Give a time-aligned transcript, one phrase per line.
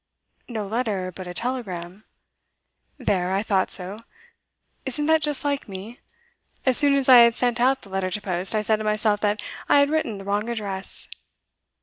[0.47, 2.05] 'No letter, but a telegram.'
[2.97, 3.99] 'There, I thought so.
[4.83, 5.99] Isn't that just like me?
[6.65, 9.19] As soon as I had sent out the letter to post, I said to myself
[9.19, 11.07] that I had written the wrong address.